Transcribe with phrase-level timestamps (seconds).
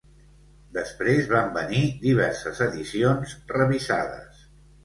[0.77, 4.43] Després van venir diverses edicions revisades.